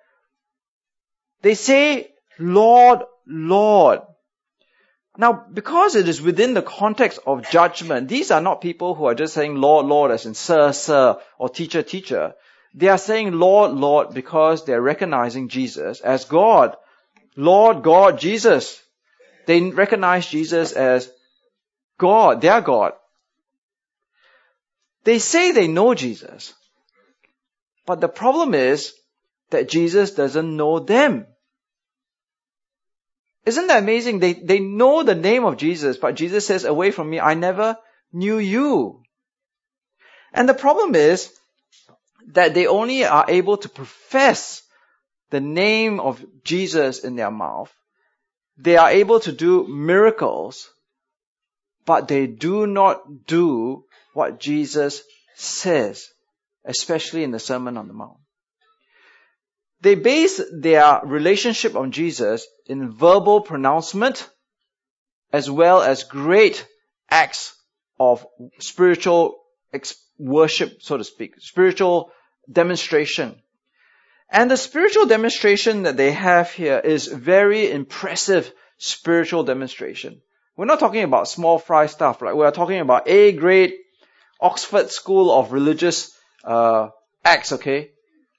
[1.41, 4.01] They say, Lord, Lord.
[5.17, 9.13] Now, because it is within the context of judgment, these are not people who are
[9.13, 12.33] just saying Lord, Lord as in Sir, Sir, or Teacher, Teacher.
[12.73, 16.75] They are saying Lord, Lord because they're recognizing Jesus as God.
[17.35, 18.81] Lord, God, Jesus.
[19.45, 21.11] They recognize Jesus as
[21.97, 22.93] God, their God.
[25.03, 26.53] They say they know Jesus.
[27.85, 28.93] But the problem is
[29.49, 31.27] that Jesus doesn't know them.
[33.45, 34.19] Isn't that amazing?
[34.19, 37.77] They, they know the name of Jesus, but Jesus says, away from me, I never
[38.13, 39.03] knew you.
[40.33, 41.31] And the problem is
[42.27, 44.62] that they only are able to profess
[45.33, 47.73] the name of Jesus in their mouth.
[48.55, 50.69] They are able to do miracles,
[51.87, 55.01] but they do not do what Jesus
[55.35, 56.07] says,
[56.63, 58.19] especially in the Sermon on the Mount.
[59.81, 64.29] They base their relationship on Jesus in verbal pronouncement
[65.31, 66.63] as well as great
[67.09, 67.55] acts
[67.99, 68.23] of
[68.59, 69.39] spiritual
[70.19, 72.11] worship, so to speak, spiritual
[72.51, 73.41] demonstration.
[74.29, 80.21] And the spiritual demonstration that they have here is very impressive spiritual demonstration.
[80.55, 82.35] We're not talking about small fry stuff, right?
[82.35, 83.73] We're talking about A grade
[84.39, 86.11] Oxford School of Religious
[86.43, 86.89] uh,
[87.23, 87.91] Acts, okay?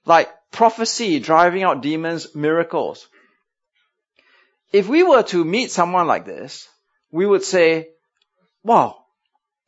[0.05, 3.09] Like prophecy, driving out demons, miracles.
[4.73, 6.69] If we were to meet someone like this,
[7.11, 7.89] we would say,
[8.63, 9.05] wow,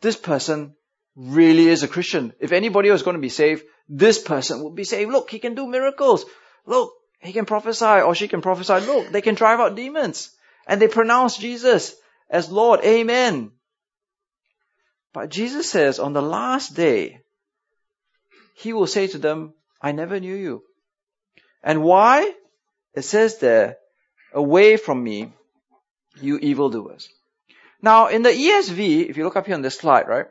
[0.01, 0.75] this person
[1.15, 2.33] really is a Christian.
[2.41, 5.11] If anybody was going to be saved, this person would be saved.
[5.11, 6.25] Look, he can do miracles.
[6.67, 8.87] Look, he can prophesy or she can prophesy.
[8.87, 10.31] Look, they can drive out demons.
[10.67, 11.95] And they pronounce Jesus
[12.29, 12.81] as Lord.
[12.85, 13.53] Amen.
[15.13, 17.21] But Jesus says on the last day,
[18.57, 20.63] he will say to them, I never knew you.
[21.63, 22.33] And why?
[22.95, 23.77] It says there,
[24.33, 25.33] away from me,
[26.21, 27.09] you evildoers.
[27.83, 30.27] Now, in the ESV, if you look up here on this slide, right?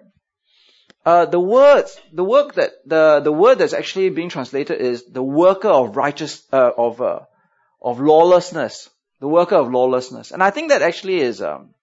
[1.06, 5.22] Uh, the words, the work that the the word that's actually being translated is the
[5.22, 7.20] worker of righteous uh, of uh,
[7.80, 8.90] of lawlessness,
[9.20, 11.76] the worker of lawlessness, and I think that actually is um,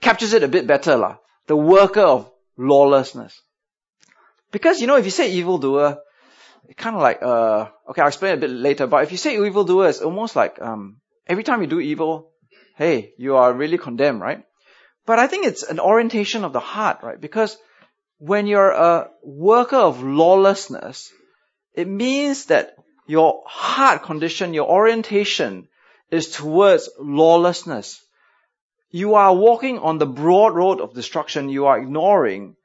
[0.00, 1.16] captures it a bit better, lah.
[1.48, 3.40] The worker of lawlessness,
[4.52, 5.98] because you know if you say evildoer,
[6.68, 9.34] it kind of like uh okay I'll explain a bit later, but if you say
[9.34, 12.30] evildoer, it's almost like um every time you do evil,
[12.76, 14.44] hey you are really condemned, right?
[15.08, 17.18] But I think it's an orientation of the heart, right?
[17.18, 17.56] Because
[18.18, 21.10] when you're a worker of lawlessness,
[21.72, 25.68] it means that your heart condition, your orientation
[26.10, 28.04] is towards lawlessness.
[28.90, 31.48] You are walking on the broad road of destruction.
[31.48, 32.56] You are ignoring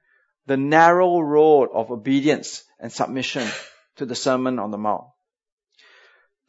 [0.46, 3.48] the narrow road of obedience and submission
[3.96, 5.06] to the Sermon on the Mount.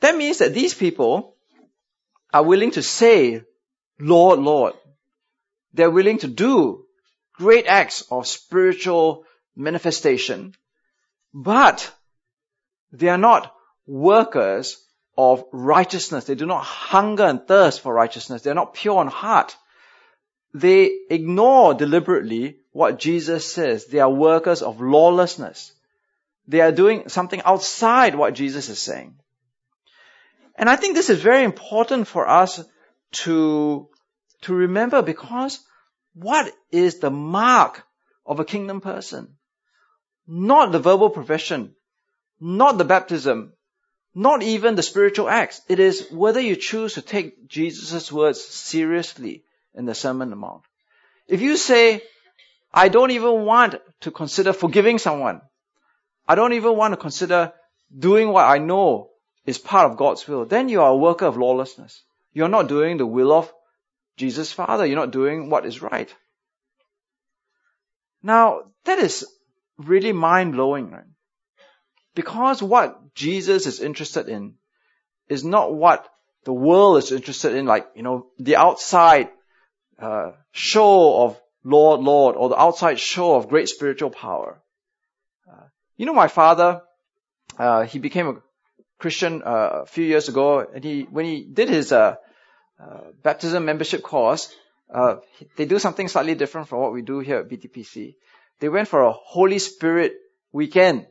[0.00, 1.37] That means that these people
[2.33, 3.42] are willing to say,
[4.00, 4.74] Lord, Lord,
[5.74, 6.87] they're willing to do
[7.34, 9.24] great acts of spiritual
[9.56, 10.54] manifestation,
[11.34, 11.92] but
[12.92, 13.52] they are not
[13.87, 14.80] workers
[15.18, 16.24] of righteousness.
[16.24, 18.42] They do not hunger and thirst for righteousness.
[18.42, 19.56] They're not pure in heart.
[20.52, 23.87] They ignore deliberately what Jesus says.
[23.87, 25.72] They are workers of lawlessness.
[26.46, 29.16] They are doing something outside what Jesus is saying.
[30.56, 32.62] And I think this is very important for us
[33.24, 33.88] to
[34.44, 35.61] to remember because
[36.14, 37.85] what is the mark
[38.24, 39.37] of a kingdom person?
[40.26, 41.74] Not the verbal profession,
[42.40, 43.52] not the baptism,
[44.14, 45.61] not even the spiritual acts.
[45.68, 50.37] It is whether you choose to take Jesus' words seriously in the Sermon on the
[50.37, 50.62] Mount.
[51.26, 52.02] If you say,
[52.72, 55.40] I don't even want to consider forgiving someone.
[56.26, 57.52] I don't even want to consider
[57.96, 59.11] doing what I know
[59.46, 60.44] is part of God's will.
[60.44, 62.02] Then you are a worker of lawlessness.
[62.33, 63.52] You're not doing the will of
[64.16, 64.87] Jesus' Father.
[64.87, 66.12] You're not doing what is right.
[68.22, 69.27] Now, that is
[69.77, 71.05] really mind blowing, right?
[72.14, 74.55] Because what Jesus is interested in
[75.29, 76.09] is not what
[76.44, 79.31] the world is interested in, like, you know, the outside
[79.98, 84.62] uh, show of Lord, Lord, or the outside show of great spiritual power.
[85.50, 85.64] Uh,
[85.96, 86.83] you know, my father,
[87.59, 88.37] uh, he became a
[88.98, 91.92] Christian uh, a few years ago, and he when he did his
[92.80, 94.54] uh, baptism membership course,
[94.92, 95.16] uh,
[95.56, 98.16] they do something slightly different from what we do here at BTPC.
[98.60, 100.14] They went for a Holy Spirit
[100.52, 101.06] weekend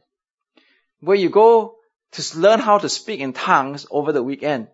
[1.02, 1.76] where you go
[2.12, 4.68] to learn how to speak in tongues over the weekend.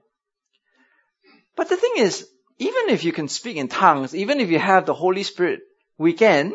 [1.56, 4.86] But the thing is, even if you can speak in tongues, even if you have
[4.86, 5.62] the Holy Spirit
[5.98, 6.54] weekend,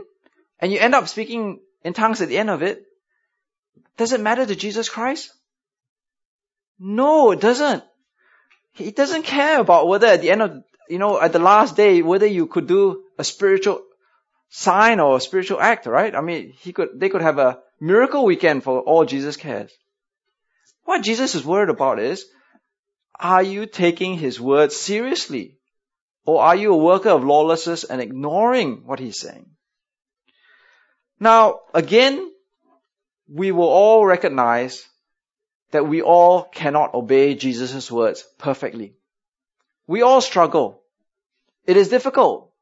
[0.61, 2.85] and you end up speaking in tongues at the end of it,
[3.97, 5.33] does it matter to Jesus Christ?
[6.79, 7.85] No, it doesn't.
[8.75, 12.03] He doesn't care about whether at the end of, you know, at the last day,
[12.03, 13.83] whether you could do a spiritual
[14.51, 16.15] sign or a spiritual act, right?
[16.15, 19.73] I mean, he could, they could have a miracle weekend for all Jesus cares.
[20.85, 22.27] What Jesus is worried about is,
[23.19, 25.57] are you taking his words seriously?
[26.27, 29.47] Or are you a worker of lawlessness and ignoring what he's saying?
[31.21, 32.31] Now, again,
[33.29, 34.85] we will all recognize
[35.75, 38.95] that we all cannot obey Jesus' words perfectly.
[39.89, 40.81] We all struggle.
[41.67, 42.53] It is difficult.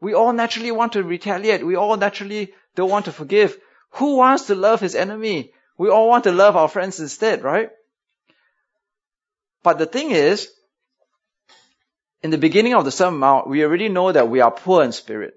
[0.00, 1.66] We all naturally want to retaliate.
[1.66, 3.58] We all naturally don't want to forgive.
[3.98, 5.52] Who wants to love his enemy?
[5.76, 7.68] We all want to love our friends instead, right?
[9.62, 10.48] But the thing is,
[12.22, 14.92] in the beginning of the Sermon Mount, we already know that we are poor in
[14.92, 15.34] spirit.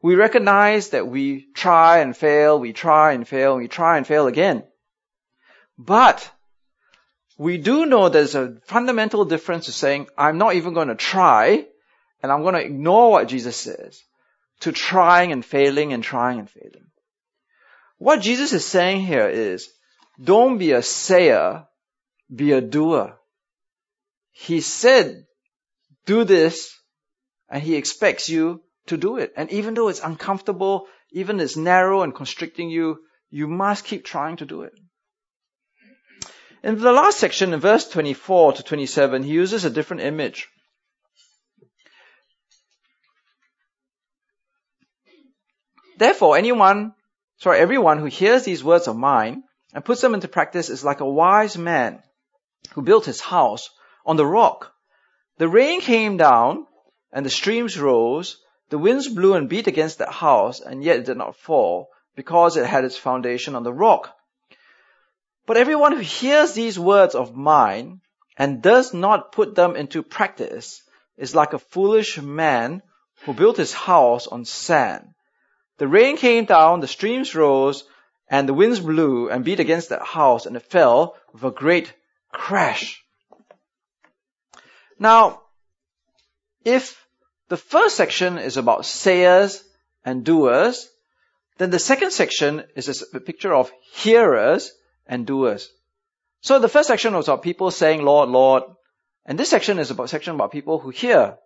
[0.00, 4.28] We recognize that we try and fail, we try and fail, we try and fail
[4.28, 4.64] again.
[5.78, 6.30] But
[7.38, 11.66] we do know there's a fundamental difference to saying, I'm not even going to try,
[12.22, 14.02] and I'm going to ignore what Jesus says,
[14.60, 16.86] to trying and failing and trying and failing.
[17.98, 19.68] What Jesus is saying here is,
[20.22, 21.66] don't be a sayer,
[22.34, 23.18] be a doer.
[24.32, 25.26] He said,
[26.06, 26.74] do this,
[27.50, 29.32] and he expects you to do it.
[29.36, 34.36] And even though it's uncomfortable, even it's narrow and constricting you, you must keep trying
[34.38, 34.72] to do it.
[36.62, 40.48] In the last section, in verse 24 to 27, he uses a different image.
[45.98, 46.94] Therefore, anyone,
[47.38, 51.00] sorry, everyone who hears these words of mine and puts them into practice is like
[51.00, 52.02] a wise man
[52.74, 53.70] who built his house
[54.04, 54.72] on the rock.
[55.38, 56.66] The rain came down
[57.12, 58.36] and the streams rose
[58.68, 62.56] the winds blew and beat against that house, and yet it did not fall, because
[62.56, 64.15] it had its foundation on the rock.
[65.46, 68.00] But everyone who hears these words of mine
[68.36, 70.82] and does not put them into practice
[71.16, 72.82] is like a foolish man
[73.24, 75.14] who built his house on sand.
[75.78, 77.84] The rain came down, the streams rose,
[78.28, 81.92] and the winds blew and beat against that house, and it fell with a great
[82.32, 83.02] crash.
[84.98, 85.42] Now,
[86.64, 87.06] if
[87.48, 89.62] the first section is about sayers
[90.06, 90.88] and doers.
[91.58, 94.72] Then the second section is a picture of hearers
[95.06, 95.70] and doers.
[96.40, 98.62] So the first section was about people saying, Lord, Lord.
[99.24, 101.38] And this section is about section about people who hear.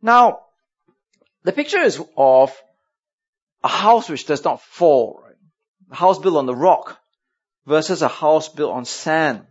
[0.00, 0.40] Now,
[1.42, 2.56] the picture is of
[3.62, 5.36] a house which does not fall, right?
[5.90, 6.98] A house built on the rock
[7.66, 9.46] versus a house built on sand.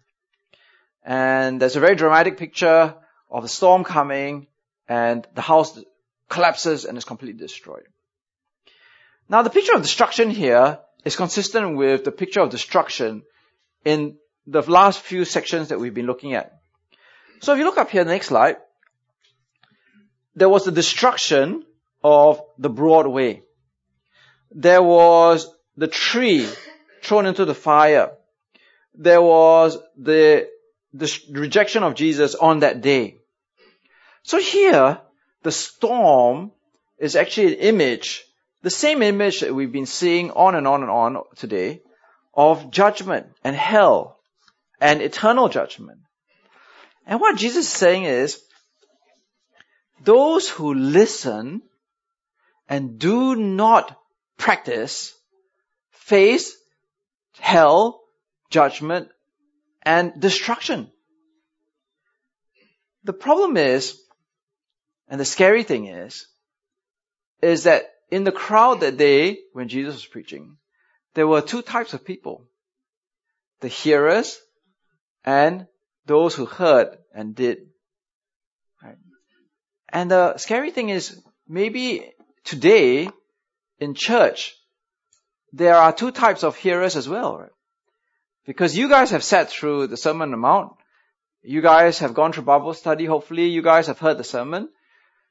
[1.03, 2.95] And there's a very dramatic picture
[3.29, 4.47] of the storm coming
[4.87, 5.79] and the house
[6.27, 7.85] collapses and is completely destroyed.
[9.27, 13.23] Now the picture of destruction here is consistent with the picture of destruction
[13.85, 16.59] in the last few sections that we've been looking at.
[17.41, 18.57] So if you look up here, the next slide,
[20.35, 21.63] there was the destruction
[22.03, 23.43] of the broad way.
[24.51, 26.47] There was the tree
[27.01, 28.11] thrown into the fire.
[28.93, 30.49] There was the,
[30.93, 33.19] the rejection of Jesus on that day.
[34.23, 34.99] So here,
[35.43, 36.51] the storm
[36.97, 38.25] is actually an image,
[38.61, 41.81] the same image that we've been seeing on and on and on today
[42.33, 44.19] of judgment and hell
[44.81, 45.99] and eternal judgment.
[47.05, 48.41] And what Jesus is saying is,
[50.03, 51.61] those who listen
[52.67, 53.97] and do not
[54.37, 55.13] practice
[55.91, 56.55] face
[57.39, 58.01] hell,
[58.49, 59.09] judgment,
[59.83, 60.91] and destruction.
[63.03, 63.99] The problem is,
[65.07, 66.27] and the scary thing is,
[67.41, 70.57] is that in the crowd that day, when Jesus was preaching,
[71.13, 72.45] there were two types of people.
[73.61, 74.39] The hearers
[75.23, 75.67] and
[76.05, 77.59] those who heard and did.
[78.83, 78.97] Right?
[79.89, 82.11] And the scary thing is, maybe
[82.43, 83.09] today
[83.79, 84.55] in church,
[85.51, 87.51] there are two types of hearers as well, right?
[88.45, 90.71] Because you guys have sat through the Sermon on the Mount.
[91.41, 93.05] You guys have gone through Bible study.
[93.05, 94.69] Hopefully you guys have heard the sermon.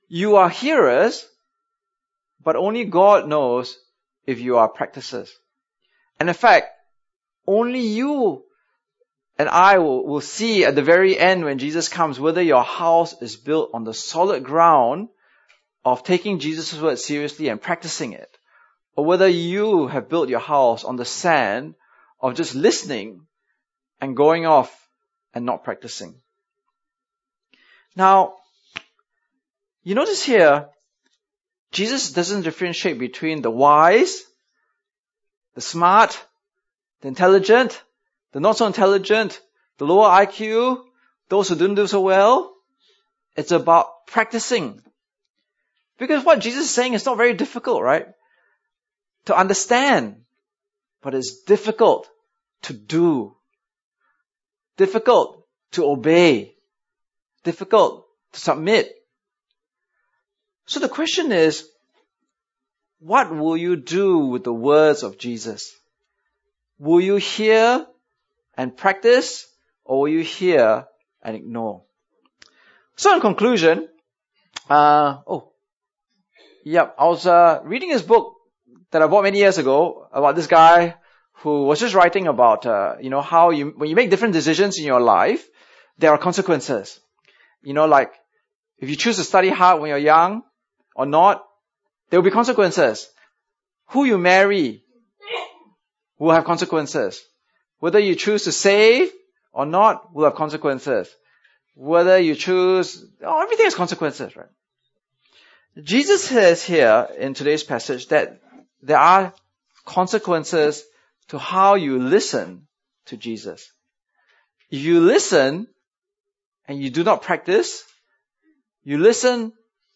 [0.08, 1.26] You are hearers,
[2.42, 3.78] but only God knows
[4.26, 5.32] if you are practicers.
[6.20, 6.68] And in fact,
[7.46, 8.44] only you
[9.38, 13.20] and I will, will see at the very end when Jesus comes whether your house
[13.22, 15.08] is built on the solid ground
[15.84, 18.36] of taking Jesus' word seriously and practicing it,
[18.96, 21.74] or whether you have built your house on the sand
[22.20, 23.26] of just listening
[24.00, 24.88] and going off
[25.32, 26.16] and not practicing.
[27.94, 28.34] Now,
[29.84, 30.68] you notice here,
[31.72, 34.24] Jesus doesn't differentiate between the wise,
[35.54, 36.18] the smart,
[37.00, 37.82] the intelligent,
[38.32, 39.40] the not so intelligent,
[39.78, 40.84] the lower IQ,
[41.28, 42.54] those who didn't do so well.
[43.36, 44.82] It's about practicing.
[45.98, 48.06] Because what Jesus is saying is not very difficult, right?
[49.26, 50.22] To understand.
[51.02, 52.08] But it's difficult
[52.62, 53.36] to do.
[54.76, 56.54] Difficult to obey.
[57.44, 58.97] Difficult to submit.
[60.68, 61.66] So the question is,
[63.00, 65.74] what will you do with the words of Jesus?
[66.78, 67.86] Will you hear
[68.54, 69.46] and practice
[69.82, 70.84] or will you hear
[71.22, 71.84] and ignore?
[72.96, 73.88] So in conclusion,
[74.68, 75.52] uh, oh,
[76.66, 78.34] yep, I was uh, reading his book
[78.90, 80.96] that I bought many years ago about this guy
[81.36, 84.78] who was just writing about, uh, you know, how you, when you make different decisions
[84.78, 85.48] in your life,
[85.96, 87.00] there are consequences.
[87.62, 88.12] You know, like,
[88.76, 90.42] if you choose to study hard when you're young
[90.98, 91.46] or not,
[92.10, 93.08] there will be consequences.
[93.90, 94.82] Who you marry
[96.18, 97.22] will have consequences.
[97.78, 99.12] Whether you choose to save
[99.52, 101.08] or not will have consequences.
[101.76, 104.48] Whether you choose, oh, everything has consequences, right?
[105.80, 108.40] Jesus says here in today's passage that
[108.82, 109.32] there are
[109.84, 110.82] consequences
[111.28, 112.66] to how you listen
[113.06, 113.70] to Jesus.
[114.68, 115.68] If you listen
[116.66, 117.84] and you do not practice,
[118.82, 119.52] you listen,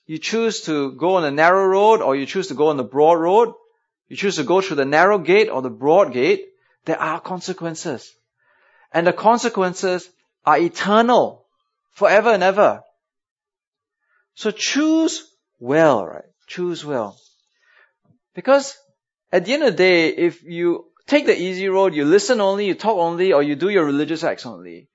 [0.06, 2.84] you choose to go on the narrow road or you choose to go on the
[2.84, 3.54] broad road,
[4.08, 6.46] you choose to go through the narrow gate or the broad gate,
[6.84, 8.12] there are consequences.
[8.92, 10.08] And the consequences
[10.44, 11.46] are eternal,
[11.92, 12.82] forever and ever.
[14.34, 15.28] So choose
[15.60, 16.24] well, right?
[16.46, 17.16] Choose well.
[18.34, 18.76] Because
[19.30, 22.66] at the end of the day, if you take the easy road, you listen only,
[22.66, 24.88] you talk only, or you do your religious acts only,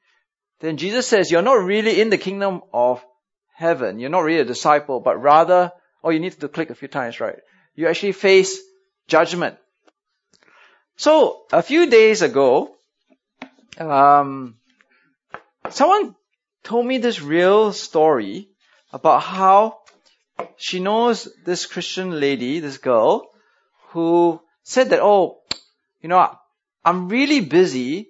[0.59, 3.03] then Jesus says you're not really in the kingdom of
[3.57, 3.97] heaven.
[3.97, 5.71] You're not really a disciple, but rather,
[6.03, 7.39] oh, you need to click a few times, right?
[7.73, 8.59] You actually face
[9.07, 9.57] judgment.
[10.95, 12.75] So, a few days ago,
[13.79, 14.57] um,
[15.71, 16.15] someone
[16.63, 18.49] told me this real story
[18.93, 19.79] about how
[20.57, 23.25] she knows this Christian lady, this girl,
[23.89, 25.39] who said that, oh,
[26.01, 26.29] you know,
[26.85, 28.09] I'm really busy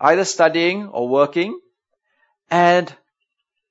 [0.00, 1.60] either studying or working
[2.50, 2.90] and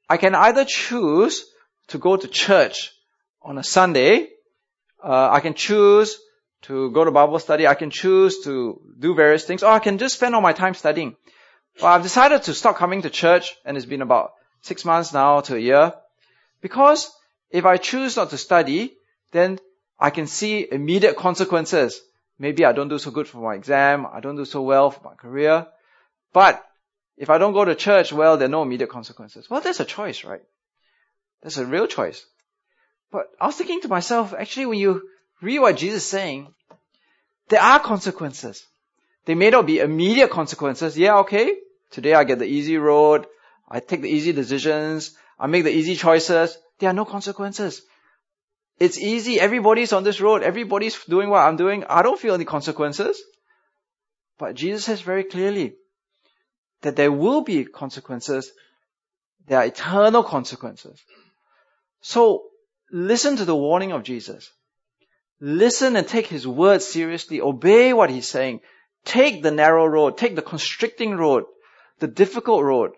[0.09, 1.45] I can either choose
[1.87, 2.91] to go to church
[3.41, 4.29] on a Sunday,
[5.03, 6.17] uh, I can choose
[6.63, 9.97] to go to Bible study, I can choose to do various things, or I can
[9.97, 11.15] just spend all my time studying.
[11.79, 15.41] But I've decided to stop coming to church, and it's been about six months now
[15.41, 15.93] to a year,
[16.61, 17.11] because
[17.51, 18.97] if I choose not to study,
[19.31, 19.59] then
[19.99, 22.01] I can see immediate consequences.
[22.39, 25.03] Maybe I don't do so good for my exam, I don't do so well for
[25.03, 25.67] my career.
[26.33, 26.63] But
[27.17, 29.49] if I don't go to church, well, there are no immediate consequences.
[29.49, 30.41] Well, that's a choice, right?
[31.41, 32.25] That's a real choice.
[33.11, 35.07] But I was thinking to myself, actually, when you
[35.41, 36.53] read what Jesus is saying,
[37.49, 38.65] there are consequences.
[39.25, 40.97] They may not be immediate consequences.
[40.97, 41.55] Yeah, okay.
[41.91, 43.27] Today I get the easy road.
[43.69, 45.15] I take the easy decisions.
[45.39, 46.57] I make the easy choices.
[46.79, 47.81] There are no consequences.
[48.79, 49.39] It's easy.
[49.39, 50.43] Everybody's on this road.
[50.43, 51.85] Everybody's doing what I'm doing.
[51.87, 53.21] I don't feel any consequences.
[54.37, 55.75] But Jesus says very clearly
[56.85, 58.51] that there will be consequences.
[59.47, 61.03] There are eternal consequences.
[62.01, 62.43] So
[62.91, 64.51] listen to the warning of Jesus.
[65.39, 67.41] Listen and take his word seriously.
[67.41, 68.59] Obey what he's saying.
[69.03, 70.19] Take the narrow road.
[70.19, 71.45] Take the constricting road.
[71.97, 72.91] The difficult road.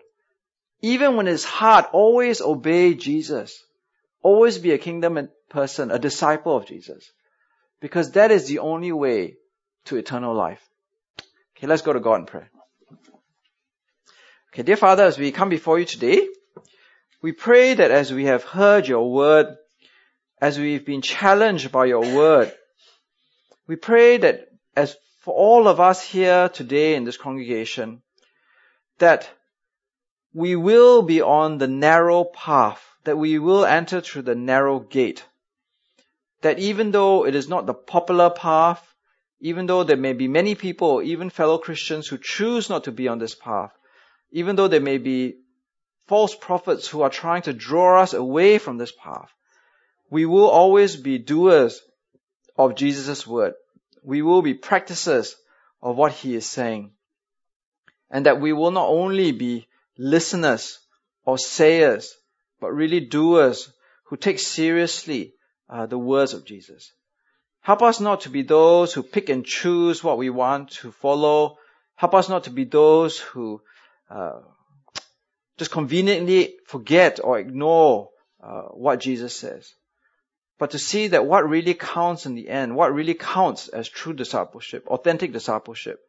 [0.82, 3.64] Even when it's hard, always obey Jesus.
[4.22, 7.10] Always be a kingdom person, a disciple of Jesus.
[7.80, 9.36] Because that is the only way
[9.86, 10.62] to eternal life.
[11.56, 12.44] Okay, let's go to God and pray.
[14.52, 16.28] Okay, dear Father, as we come before you today,
[17.22, 19.56] we pray that as we have heard your word,
[20.40, 22.52] as we've been challenged by your word,
[23.66, 28.02] we pray that as for all of us here today in this congregation,
[28.98, 29.28] that
[30.32, 35.24] we will be on the narrow path that we will enter through the narrow gate.
[36.42, 38.82] That even though it is not the popular path,
[39.40, 43.08] even though there may be many people, even fellow Christians who choose not to be
[43.08, 43.72] on this path,
[44.30, 45.38] even though there may be
[46.06, 49.30] false prophets who are trying to draw us away from this path,
[50.10, 51.80] we will always be doers
[52.56, 53.54] of Jesus' word.
[54.02, 55.36] We will be practices
[55.82, 56.92] of what he is saying.
[58.10, 59.68] And that we will not only be
[59.98, 60.78] listeners
[61.24, 62.14] or sayers,
[62.60, 63.70] but really doers
[64.04, 65.34] who take seriously
[65.68, 66.92] uh, the words of Jesus.
[67.60, 71.58] Help us not to be those who pick and choose what we want to follow.
[71.96, 73.60] Help us not to be those who
[74.10, 74.40] uh,
[75.58, 78.10] just conveniently forget or ignore
[78.42, 79.72] uh, what Jesus says.
[80.58, 84.12] But to see that what really counts in the end, what really counts as true
[84.12, 86.00] discipleship, authentic discipleship,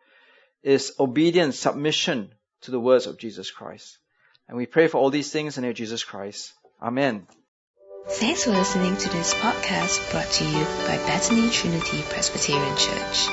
[0.63, 2.31] is obedience, submission
[2.61, 3.97] to the words of Jesus Christ.
[4.47, 6.53] And we pray for all these things in the name of Jesus Christ.
[6.81, 7.27] Amen.
[8.07, 13.27] Thanks for listening to this podcast brought to you by Bethany Trinity Presbyterian Church.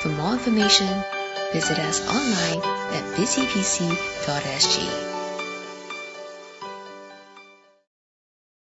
[0.00, 1.04] For more information,
[1.52, 2.60] visit us online
[2.92, 5.25] at busypc.sg.